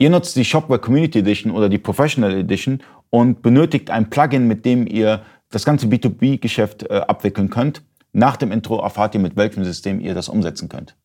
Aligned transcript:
Ihr 0.00 0.08
nutzt 0.08 0.34
die 0.34 0.46
Shopware 0.46 0.80
Community 0.80 1.18
Edition 1.18 1.52
oder 1.52 1.68
die 1.68 1.76
Professional 1.76 2.32
Edition 2.32 2.80
und 3.10 3.42
benötigt 3.42 3.90
ein 3.90 4.08
Plugin, 4.08 4.48
mit 4.48 4.64
dem 4.64 4.86
ihr 4.86 5.20
das 5.50 5.66
ganze 5.66 5.88
B2B-Geschäft 5.88 6.84
äh, 6.88 7.02
abwickeln 7.06 7.50
könnt. 7.50 7.82
Nach 8.14 8.38
dem 8.38 8.50
Intro 8.50 8.80
erfahrt 8.80 9.14
ihr, 9.14 9.20
mit 9.20 9.36
welchem 9.36 9.62
System 9.62 10.00
ihr 10.00 10.14
das 10.14 10.30
umsetzen 10.30 10.70
könnt. 10.70 10.96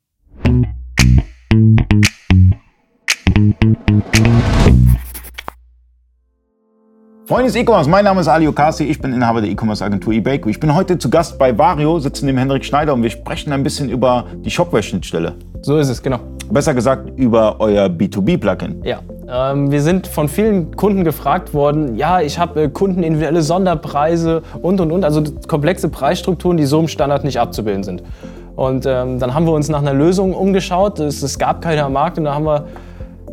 Freunde 7.26 7.48
des 7.48 7.56
E-Commerce, 7.58 7.90
mein 7.90 8.06
Name 8.06 8.22
ist 8.22 8.30
Ali 8.30 8.48
Okasi, 8.48 8.86
ich 8.86 9.02
bin 9.02 9.12
Inhaber 9.12 9.42
der 9.42 9.50
E-Commerce-Agentur 9.50 10.14
eBakery. 10.14 10.52
Ich 10.52 10.60
bin 10.62 10.74
heute 10.74 10.98
zu 10.98 11.10
Gast 11.10 11.38
bei 11.38 11.58
Vario, 11.58 12.00
sitzen 12.00 12.28
neben 12.28 12.38
Henrik 12.38 12.64
Schneider 12.64 12.94
und 12.94 13.04
wir 13.04 13.10
sprechen 13.10 13.52
ein 13.52 13.64
bisschen 13.64 13.90
über 13.90 14.28
die 14.38 14.52
Shopware-Schnittstelle. 14.52 15.36
So 15.64 15.78
ist 15.80 15.90
es, 15.90 16.02
genau. 16.02 16.35
Besser 16.50 16.74
gesagt 16.74 17.18
über 17.18 17.56
euer 17.60 17.86
B2B-Plugin. 17.86 18.84
Ja, 18.84 19.00
ähm, 19.28 19.72
wir 19.72 19.82
sind 19.82 20.08
von 20.08 20.30
vielen 20.30 20.76
Kunden 20.76 21.04
gefragt 21.04 21.54
worden, 21.54 21.96
ja, 21.96 22.22
ich 22.22 22.38
habe 22.38 22.64
äh, 22.64 22.70
Kunden 22.70 23.04
individuelle 23.04 23.42
Sonderpreise 23.42 24.44
und 24.62 24.80
und 24.80 24.92
und, 24.92 25.04
also 25.04 25.24
komplexe 25.48 25.90
Preisstrukturen, 25.90 26.58
die 26.58 26.66
so 26.66 26.80
im 26.80 26.88
Standard 26.88 27.24
nicht 27.24 27.40
abzubilden 27.40 27.84
sind. 27.84 28.04
Und 28.56 28.86
ähm, 28.86 29.20
dann 29.20 29.34
haben 29.34 29.46
wir 29.46 29.54
uns 29.54 29.68
nach 29.70 29.82
einer 29.82 29.94
Lösung 29.94 30.34
umgeschaut, 30.34 31.00
es, 31.00 31.24
es 31.24 31.40
gab 31.40 31.62
keine 31.62 31.84
am 31.84 31.94
Markt 31.94 32.18
und 32.18 32.26
da 32.26 32.36
haben 32.36 32.46
wir 32.46 32.68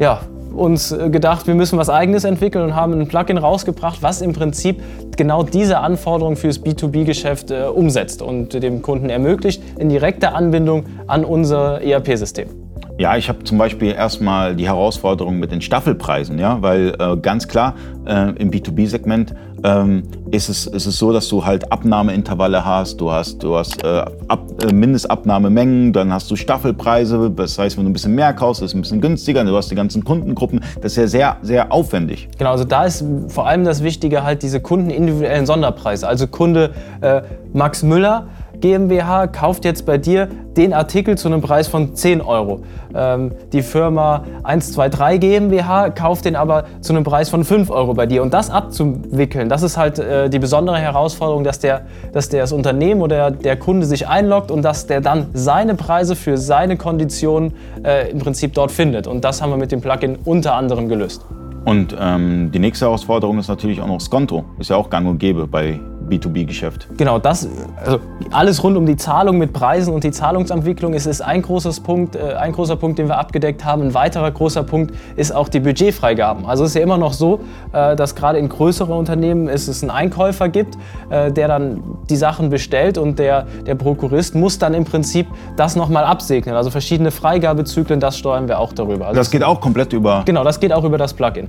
ja, 0.00 0.20
uns 0.54 0.92
äh, 0.92 1.10
gedacht, 1.10 1.46
wir 1.46 1.54
müssen 1.54 1.78
was 1.78 1.90
Eigenes 1.90 2.24
entwickeln 2.24 2.64
und 2.64 2.76
haben 2.76 2.92
ein 2.98 3.08
Plugin 3.08 3.38
rausgebracht, 3.38 4.02
was 4.02 4.22
im 4.22 4.32
Prinzip 4.32 4.82
genau 5.16 5.42
diese 5.42 5.78
Anforderungen 5.78 6.36
fürs 6.36 6.60
B2B-Geschäft 6.60 7.50
äh, 7.50 7.64
umsetzt 7.64 8.22
und 8.22 8.54
dem 8.54 8.82
Kunden 8.82 9.10
ermöglicht, 9.10 9.62
in 9.78 9.88
direkter 9.88 10.34
Anbindung 10.34 10.86
an 11.06 11.24
unser 11.24 11.82
ERP-System. 11.82 12.61
Ja, 12.98 13.16
ich 13.16 13.28
habe 13.28 13.42
zum 13.44 13.58
Beispiel 13.58 13.92
erstmal 13.92 14.54
die 14.54 14.66
Herausforderung 14.66 15.38
mit 15.38 15.50
den 15.50 15.62
Staffelpreisen, 15.62 16.38
ja, 16.38 16.60
weil 16.60 16.94
äh, 16.98 17.16
ganz 17.16 17.48
klar 17.48 17.74
äh, 18.06 18.30
im 18.36 18.50
B2B-Segment 18.50 19.34
ähm, 19.64 20.02
ist, 20.30 20.48
es, 20.48 20.66
ist 20.66 20.86
es 20.86 20.98
so, 20.98 21.12
dass 21.12 21.28
du 21.28 21.44
halt 21.44 21.70
Abnahmeintervalle 21.72 22.64
hast, 22.64 23.00
du 23.00 23.10
hast, 23.10 23.42
du 23.42 23.56
hast 23.56 23.82
äh, 23.82 24.04
Ab, 24.28 24.40
äh, 24.62 24.72
Mindestabnahmemengen, 24.72 25.92
dann 25.92 26.12
hast 26.12 26.30
du 26.30 26.36
Staffelpreise, 26.36 27.30
das 27.30 27.58
heißt, 27.58 27.76
wenn 27.76 27.84
du 27.84 27.90
ein 27.90 27.92
bisschen 27.94 28.14
mehr 28.14 28.34
kaufst, 28.34 28.62
ist 28.62 28.70
es 28.70 28.74
ein 28.74 28.82
bisschen 28.82 29.00
günstiger, 29.00 29.44
du 29.44 29.56
hast 29.56 29.70
die 29.70 29.74
ganzen 29.74 30.04
Kundengruppen, 30.04 30.60
das 30.80 30.92
ist 30.92 30.96
ja 30.96 31.06
sehr, 31.06 31.36
sehr 31.42 31.72
aufwendig. 31.72 32.28
Genau, 32.38 32.50
also 32.50 32.64
da 32.64 32.84
ist 32.84 33.04
vor 33.28 33.46
allem 33.46 33.64
das 33.64 33.82
Wichtige 33.82 34.22
halt 34.22 34.42
diese 34.42 34.60
kundenindividuellen 34.60 35.46
Sonderpreise. 35.46 36.06
Also 36.06 36.26
Kunde 36.26 36.72
äh, 37.00 37.22
Max 37.52 37.82
Müller 37.82 38.26
GmbH 38.62 39.26
kauft 39.26 39.66
jetzt 39.66 39.84
bei 39.84 39.98
dir 39.98 40.28
den 40.56 40.72
Artikel 40.72 41.18
zu 41.18 41.28
einem 41.28 41.42
Preis 41.42 41.68
von 41.68 41.94
10 41.94 42.22
Euro. 42.22 42.62
Ähm, 42.94 43.32
die 43.52 43.62
Firma 43.62 44.24
123 44.44 45.20
GmbH 45.20 45.90
kauft 45.90 46.24
den 46.24 46.36
aber 46.36 46.64
zu 46.80 46.92
einem 46.94 47.04
Preis 47.04 47.28
von 47.28 47.44
5 47.44 47.70
Euro 47.70 47.92
bei 47.92 48.06
dir. 48.06 48.22
Und 48.22 48.32
das 48.32 48.48
abzuwickeln, 48.48 49.48
das 49.48 49.62
ist 49.62 49.76
halt 49.76 49.98
äh, 49.98 50.30
die 50.30 50.38
besondere 50.38 50.78
Herausforderung, 50.78 51.44
dass, 51.44 51.58
der, 51.58 51.82
dass 52.12 52.28
der 52.28 52.42
das 52.42 52.52
Unternehmen 52.52 53.02
oder 53.02 53.30
der 53.30 53.56
Kunde 53.56 53.86
sich 53.86 54.08
einloggt 54.08 54.50
und 54.50 54.62
dass 54.62 54.86
der 54.86 55.00
dann 55.00 55.26
seine 55.34 55.74
Preise 55.74 56.16
für 56.16 56.38
seine 56.38 56.76
Konditionen 56.76 57.52
äh, 57.84 58.10
im 58.10 58.18
Prinzip 58.18 58.54
dort 58.54 58.70
findet. 58.70 59.06
Und 59.06 59.24
das 59.24 59.42
haben 59.42 59.50
wir 59.50 59.56
mit 59.56 59.72
dem 59.72 59.80
Plugin 59.80 60.18
unter 60.24 60.54
anderem 60.54 60.88
gelöst. 60.88 61.22
Und 61.64 61.96
ähm, 61.98 62.50
die 62.52 62.58
nächste 62.58 62.86
Herausforderung 62.86 63.38
ist 63.38 63.48
natürlich 63.48 63.80
auch 63.80 63.86
noch 63.86 64.00
Skonto. 64.00 64.44
Ist 64.58 64.70
ja 64.70 64.76
auch 64.76 64.90
gang 64.90 65.06
und 65.08 65.18
gäbe 65.18 65.46
bei 65.46 65.80
B2B-Geschäft. 66.12 66.88
Genau, 66.96 67.18
das, 67.18 67.48
also 67.84 67.98
alles 68.30 68.62
rund 68.62 68.76
um 68.76 68.86
die 68.86 68.96
Zahlung 68.96 69.38
mit 69.38 69.52
Preisen 69.52 69.92
und 69.92 70.04
die 70.04 70.10
Zahlungsabwicklung 70.10 70.94
ist, 70.94 71.06
ist 71.06 71.20
ein, 71.20 71.42
großes 71.42 71.80
Punkt, 71.80 72.16
äh, 72.16 72.34
ein 72.34 72.52
großer 72.52 72.76
Punkt, 72.76 72.98
den 72.98 73.08
wir 73.08 73.18
abgedeckt 73.18 73.64
haben. 73.64 73.82
Ein 73.82 73.94
weiterer 73.94 74.30
großer 74.30 74.62
Punkt 74.62 74.94
ist 75.16 75.34
auch 75.34 75.48
die 75.48 75.60
Budgetfreigaben. 75.60 76.46
Also 76.46 76.64
es 76.64 76.70
ist 76.70 76.74
ja 76.76 76.82
immer 76.82 76.98
noch 76.98 77.12
so, 77.12 77.40
äh, 77.72 77.96
dass 77.96 78.14
gerade 78.14 78.38
in 78.38 78.48
größeren 78.48 78.96
Unternehmen 78.96 79.48
es, 79.48 79.68
es 79.68 79.82
einen 79.82 79.90
Einkäufer 79.90 80.48
gibt, 80.48 80.76
äh, 81.10 81.32
der 81.32 81.48
dann 81.48 81.82
die 82.10 82.16
Sachen 82.16 82.50
bestellt 82.50 82.98
und 82.98 83.18
der, 83.18 83.46
der 83.66 83.74
Prokurist 83.74 84.34
muss 84.34 84.58
dann 84.58 84.74
im 84.74 84.84
Prinzip 84.84 85.26
das 85.56 85.76
nochmal 85.76 86.04
absegnen. 86.04 86.54
Also 86.54 86.70
verschiedene 86.70 87.10
Freigabezyklen, 87.10 88.00
das 88.00 88.18
steuern 88.18 88.48
wir 88.48 88.58
auch 88.58 88.72
darüber. 88.72 89.06
Also 89.06 89.18
das 89.18 89.30
geht 89.30 89.42
auch 89.42 89.60
komplett 89.60 89.92
über... 89.92 90.22
Genau, 90.24 90.44
das 90.44 90.60
geht 90.60 90.72
auch 90.72 90.84
über 90.84 90.98
das 90.98 91.14
Plugin. 91.14 91.48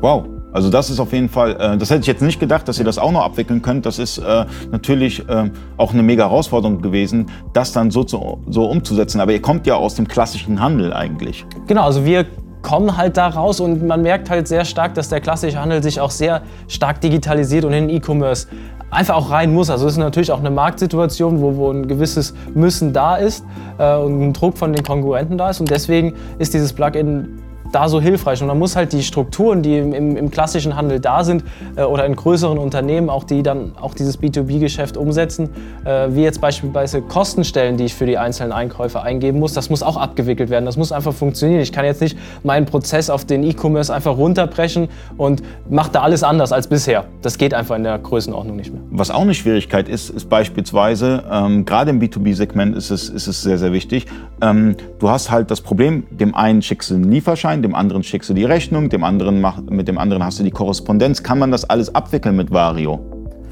Wow. 0.00 0.24
Also 0.52 0.70
das 0.70 0.90
ist 0.90 1.00
auf 1.00 1.12
jeden 1.12 1.28
Fall, 1.28 1.52
äh, 1.52 1.76
das 1.76 1.90
hätte 1.90 2.00
ich 2.00 2.06
jetzt 2.06 2.22
nicht 2.22 2.40
gedacht, 2.40 2.66
dass 2.68 2.78
ihr 2.78 2.84
das 2.84 2.98
auch 2.98 3.12
noch 3.12 3.24
abwickeln 3.24 3.62
könnt. 3.62 3.86
Das 3.86 3.98
ist 3.98 4.18
äh, 4.18 4.46
natürlich 4.70 5.28
äh, 5.28 5.50
auch 5.76 5.92
eine 5.92 6.02
mega 6.02 6.24
Herausforderung 6.24 6.82
gewesen, 6.82 7.26
das 7.52 7.72
dann 7.72 7.90
so, 7.90 8.04
zu, 8.04 8.38
so 8.48 8.64
umzusetzen. 8.64 9.20
Aber 9.20 9.32
ihr 9.32 9.42
kommt 9.42 9.66
ja 9.66 9.76
aus 9.76 9.94
dem 9.94 10.08
klassischen 10.08 10.60
Handel 10.60 10.92
eigentlich. 10.92 11.46
Genau, 11.66 11.84
also 11.84 12.04
wir 12.04 12.26
kommen 12.62 12.96
halt 12.96 13.16
da 13.16 13.28
raus 13.28 13.60
und 13.60 13.86
man 13.86 14.02
merkt 14.02 14.28
halt 14.28 14.46
sehr 14.46 14.64
stark, 14.64 14.94
dass 14.94 15.08
der 15.08 15.20
klassische 15.20 15.58
Handel 15.58 15.82
sich 15.82 16.00
auch 16.00 16.10
sehr 16.10 16.42
stark 16.68 17.00
digitalisiert 17.00 17.64
und 17.64 17.72
in 17.72 17.88
E-Commerce 17.88 18.48
einfach 18.90 19.16
auch 19.16 19.30
rein 19.30 19.54
muss. 19.54 19.70
Also 19.70 19.86
es 19.86 19.94
ist 19.94 19.98
natürlich 19.98 20.32
auch 20.32 20.40
eine 20.40 20.50
Marktsituation, 20.50 21.40
wo, 21.40 21.56
wo 21.56 21.70
ein 21.70 21.88
gewisses 21.88 22.34
Müssen 22.54 22.92
da 22.92 23.16
ist 23.16 23.44
äh, 23.78 23.96
und 23.96 24.20
ein 24.20 24.32
Druck 24.32 24.58
von 24.58 24.72
den 24.72 24.84
Konkurrenten 24.84 25.38
da 25.38 25.50
ist 25.50 25.60
und 25.60 25.70
deswegen 25.70 26.14
ist 26.38 26.54
dieses 26.54 26.72
Plugin 26.72 27.40
da 27.72 27.88
so 27.88 28.00
hilfreich. 28.00 28.40
Und 28.40 28.48
man 28.48 28.58
muss 28.58 28.76
halt 28.76 28.92
die 28.92 29.02
Strukturen, 29.02 29.62
die 29.62 29.78
im, 29.78 30.16
im 30.16 30.30
klassischen 30.30 30.76
Handel 30.76 31.00
da 31.00 31.24
sind 31.24 31.44
äh, 31.76 31.82
oder 31.82 32.04
in 32.06 32.16
größeren 32.16 32.58
Unternehmen, 32.58 33.10
auch 33.10 33.24
die 33.24 33.42
dann 33.42 33.72
auch 33.80 33.94
dieses 33.94 34.20
B2B-Geschäft 34.20 34.96
umsetzen, 34.96 35.50
äh, 35.84 36.08
wie 36.10 36.22
jetzt 36.22 36.40
beispielsweise 36.40 37.02
Kostenstellen, 37.02 37.76
die 37.76 37.84
ich 37.84 37.94
für 37.94 38.06
die 38.06 38.18
einzelnen 38.18 38.52
Einkäufe 38.52 39.02
eingeben 39.02 39.38
muss, 39.38 39.52
das 39.52 39.70
muss 39.70 39.82
auch 39.82 39.96
abgewickelt 39.96 40.50
werden. 40.50 40.64
Das 40.64 40.76
muss 40.76 40.92
einfach 40.92 41.12
funktionieren. 41.12 41.60
Ich 41.60 41.72
kann 41.72 41.84
jetzt 41.84 42.00
nicht 42.00 42.18
meinen 42.42 42.66
Prozess 42.66 43.10
auf 43.10 43.24
den 43.24 43.44
E-Commerce 43.44 43.92
einfach 43.92 44.16
runterbrechen 44.16 44.88
und 45.16 45.42
mache 45.68 45.92
da 45.92 46.02
alles 46.02 46.22
anders 46.22 46.52
als 46.52 46.66
bisher. 46.66 47.04
Das 47.22 47.38
geht 47.38 47.54
einfach 47.54 47.76
in 47.76 47.84
der 47.84 47.98
Größenordnung 47.98 48.56
nicht 48.56 48.72
mehr. 48.72 48.82
Was 48.90 49.10
auch 49.10 49.22
eine 49.22 49.34
Schwierigkeit 49.34 49.88
ist, 49.88 50.10
ist 50.10 50.28
beispielsweise, 50.28 51.24
ähm, 51.30 51.64
gerade 51.64 51.90
im 51.90 52.00
B2B-Segment 52.00 52.76
ist 52.76 52.90
es, 52.90 53.08
ist 53.08 53.26
es 53.26 53.42
sehr, 53.42 53.58
sehr 53.58 53.72
wichtig, 53.72 54.06
ähm, 54.42 54.76
du 54.98 55.08
hast 55.10 55.30
halt 55.30 55.50
das 55.50 55.60
Problem, 55.60 56.04
dem 56.10 56.34
einen 56.34 56.62
schickst 56.62 56.90
du 56.90 56.94
einen 56.94 57.10
Lieferschein, 57.10 57.49
dem 57.56 57.74
anderen 57.74 58.02
schickst 58.02 58.30
du 58.30 58.34
die 58.34 58.44
Rechnung, 58.44 58.88
dem 58.88 59.04
anderen 59.04 59.40
mach, 59.40 59.60
mit 59.62 59.88
dem 59.88 59.98
anderen 59.98 60.24
hast 60.24 60.38
du 60.38 60.44
die 60.44 60.50
Korrespondenz. 60.50 61.22
Kann 61.22 61.38
man 61.38 61.50
das 61.50 61.68
alles 61.68 61.94
abwickeln 61.94 62.36
mit 62.36 62.50
Vario? 62.50 63.00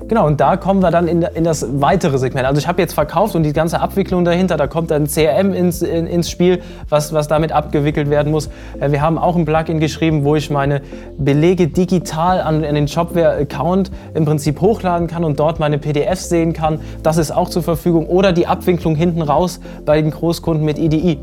Genau, 0.09 0.27
und 0.27 0.41
da 0.41 0.57
kommen 0.57 0.81
wir 0.81 0.91
dann 0.91 1.07
in, 1.07 1.21
in 1.21 1.45
das 1.45 1.67
weitere 1.83 2.17
Segment. 2.17 2.47
Also 2.47 2.59
ich 2.59 2.67
habe 2.67 2.81
jetzt 2.81 2.95
verkauft 2.95 3.35
und 3.35 3.43
die 3.43 3.53
ganze 3.53 3.81
Abwicklung 3.81 4.25
dahinter, 4.25 4.57
da 4.57 4.67
kommt 4.67 4.91
dann 4.91 5.07
CRM 5.07 5.53
ins, 5.53 5.83
in, 5.83 6.07
ins 6.07 6.31
Spiel, 6.31 6.63
was, 6.89 7.13
was 7.13 7.29
damit 7.29 7.53
abgewickelt 7.53 8.09
werden 8.09 8.33
muss. 8.33 8.49
Äh, 8.81 8.91
wir 8.91 9.03
haben 9.03 9.19
auch 9.19 9.37
ein 9.37 9.45
Plugin 9.45 9.81
geschrieben, 9.81 10.25
wo 10.25 10.35
ich 10.35 10.49
meine 10.49 10.81
Belege 11.19 11.69
digital 11.69 12.41
an, 12.41 12.65
an 12.65 12.75
den 12.75 12.89
Shopware-Account 12.89 13.91
im 14.15 14.25
Prinzip 14.25 14.63
hochladen 14.63 15.09
kann 15.09 15.25
und 15.25 15.39
dort 15.39 15.61
meine 15.61 15.77
PDFs 15.77 16.31
sehen 16.31 16.55
kann. 16.55 16.81
Das 17.03 17.19
ist 17.19 17.31
auch 17.31 17.51
zur 17.51 17.63
Verfügung. 17.63 18.07
Oder 18.07 18.33
die 18.33 18.47
Abwicklung 18.47 18.95
hinten 18.95 19.21
raus 19.21 19.61
bei 19.85 20.01
den 20.01 20.11
Großkunden 20.11 20.65
mit 20.65 20.79
EDI. 20.79 21.19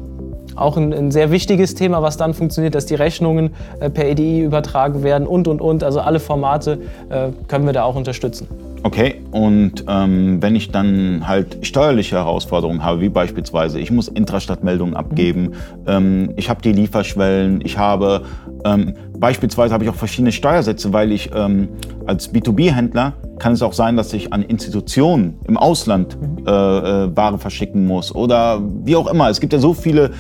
Auch 0.56 0.78
ein, 0.78 0.94
ein, 0.94 1.12
sehr 1.12 1.32
wichtiges 1.32 1.76
Thema, 1.76 2.02
was 2.02 2.18
dann 2.18 2.34
funktioniert, 2.34 2.76
dass 2.76 2.86
die 2.86 2.96
Rechnungen 2.96 3.52
äh, 3.80 3.90
per 3.90 4.08
EDI 4.08 4.42
übertragen 4.42 5.04
werden 5.04 5.28
und, 5.28 5.48
und, 5.48 5.62
und. 5.62 5.84
Also 5.84 6.00
alle 6.00 6.20
Formate 6.20 6.80
äh, 7.10 7.30
können 7.48 7.66
wir 7.66 7.74
da 7.74 7.84
auch 7.84 7.96
unterstützen. 7.96 8.48
Okay, 8.86 9.16
und 9.32 9.84
ähm, 9.88 10.44
wenn 10.44 10.56
ich 10.56 10.70
dann 10.70 11.28
halt 11.28 11.66
steuerliche 11.66 12.18
Herausforderungen 12.18 12.84
habe, 12.84 13.02
wie 13.02 13.10
beispielsweise, 13.10 13.80
ich 13.80 13.90
muss 13.90 14.08
Intrastadtmeldungen 14.08 14.96
abgeben, 14.96 15.42
mhm. 15.42 15.54
ähm, 15.88 16.34
ich 16.36 16.52
habe 16.52 16.62
die 16.62 16.72
Lieferschwellen, 16.72 17.62
ich 17.64 17.80
habe 17.80 18.22
ähm, 18.64 18.94
beispielsweise 19.18 19.74
habe 19.74 19.84
ich 19.84 19.90
auch 19.90 19.96
verschiedene 19.96 20.32
Steuersätze, 20.32 20.94
weil 20.94 21.12
ich 21.12 21.32
ähm, 21.34 21.70
als 22.06 22.32
B2B-Händler 22.32 23.14
kann 23.40 23.54
es 23.54 23.62
auch 23.62 23.74
sein, 23.74 23.98
dass 23.98 24.14
ich 24.14 24.32
an 24.32 24.44
Institutionen 24.44 25.40
im 25.48 25.58
Ausland 25.58 26.16
mhm. 26.22 26.48
äh, 26.48 26.52
äh, 26.52 27.16
Ware 27.18 27.40
verschicken 27.40 27.88
muss 27.88 28.14
oder 28.14 28.62
wie 28.84 28.96
auch 28.96 29.08
immer. 29.08 29.30
Es 29.30 29.40
gibt 29.40 29.54
ja 29.54 29.60
so 29.60 29.74
viele 29.74 30.12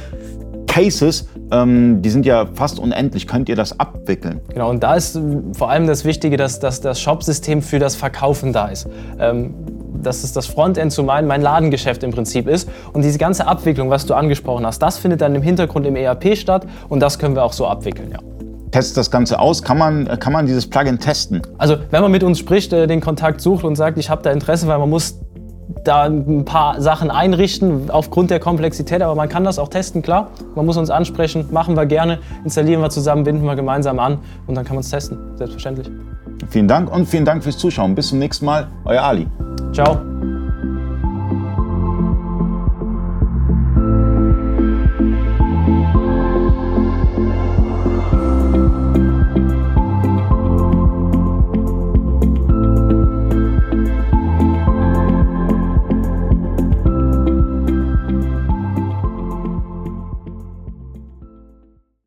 Cases, 0.75 1.25
ähm, 1.51 2.01
die 2.01 2.09
sind 2.09 2.25
ja 2.25 2.47
fast 2.53 2.79
unendlich. 2.79 3.27
Könnt 3.27 3.47
ihr 3.47 3.55
das 3.55 3.79
abwickeln? 3.79 4.41
Genau, 4.49 4.69
und 4.69 4.83
da 4.83 4.95
ist 4.95 5.17
vor 5.53 5.69
allem 5.69 5.87
das 5.87 6.03
Wichtige, 6.03 6.35
dass, 6.35 6.59
dass 6.59 6.81
das 6.81 6.99
Shop-System 6.99 7.61
für 7.61 7.79
das 7.79 7.95
Verkaufen 7.95 8.51
da 8.51 8.67
ist. 8.67 8.85
Ähm, 9.17 9.53
dass 10.03 10.25
es 10.25 10.33
das 10.33 10.45
Frontend 10.47 10.91
zu 10.91 11.03
meinem 11.03 11.27
mein 11.27 11.41
Ladengeschäft 11.41 12.03
im 12.03 12.11
Prinzip 12.11 12.49
ist. 12.49 12.69
Und 12.91 13.05
diese 13.05 13.17
ganze 13.17 13.47
Abwicklung, 13.47 13.89
was 13.89 14.05
du 14.05 14.15
angesprochen 14.15 14.65
hast, 14.65 14.79
das 14.79 14.97
findet 14.97 15.21
dann 15.21 15.33
im 15.33 15.41
Hintergrund 15.41 15.87
im 15.87 15.95
ERP 15.95 16.37
statt 16.37 16.67
und 16.89 16.99
das 16.99 17.17
können 17.19 17.35
wir 17.35 17.43
auch 17.43 17.53
so 17.53 17.65
abwickeln, 17.65 18.11
ja 18.11 18.19
testet 18.75 18.97
das 18.97 19.09
Ganze 19.09 19.39
aus. 19.39 19.63
Kann 19.63 19.77
man, 19.77 20.19
kann 20.19 20.33
man 20.33 20.45
dieses 20.45 20.69
Plugin 20.69 20.99
testen? 20.99 21.41
Also 21.57 21.77
wenn 21.91 22.01
man 22.01 22.11
mit 22.11 22.23
uns 22.23 22.39
spricht, 22.39 22.73
äh, 22.73 22.87
den 22.87 22.99
Kontakt 22.99 23.39
sucht 23.39 23.63
und 23.63 23.77
sagt, 23.77 23.97
ich 23.97 24.09
habe 24.09 24.21
da 24.21 24.31
Interesse, 24.31 24.67
weil 24.67 24.79
man 24.79 24.89
muss 24.89 25.17
da 25.83 26.03
ein 26.03 26.45
paar 26.45 26.81
Sachen 26.81 27.11
einrichten 27.11 27.89
aufgrund 27.89 28.31
der 28.31 28.39
Komplexität, 28.39 29.01
aber 29.01 29.15
man 29.15 29.29
kann 29.29 29.43
das 29.43 29.59
auch 29.59 29.69
testen, 29.69 30.01
klar. 30.01 30.29
Man 30.55 30.65
muss 30.65 30.77
uns 30.77 30.89
ansprechen, 30.89 31.47
machen 31.51 31.75
wir 31.75 31.85
gerne, 31.85 32.19
installieren 32.43 32.81
wir 32.81 32.89
zusammen, 32.89 33.23
binden 33.23 33.45
wir 33.45 33.55
gemeinsam 33.55 33.99
an 33.99 34.19
und 34.47 34.55
dann 34.55 34.65
kann 34.65 34.75
man 34.75 34.81
es 34.81 34.89
testen, 34.89 35.17
selbstverständlich. 35.35 35.89
Vielen 36.49 36.67
Dank 36.67 36.93
und 36.93 37.07
vielen 37.07 37.25
Dank 37.25 37.43
fürs 37.43 37.57
Zuschauen. 37.57 37.95
Bis 37.95 38.09
zum 38.09 38.19
nächsten 38.19 38.45
Mal, 38.45 38.67
euer 38.85 39.03
Ali. 39.03 39.27
Ciao. 39.73 40.34